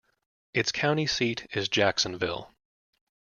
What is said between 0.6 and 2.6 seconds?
county seat is Jacksonville.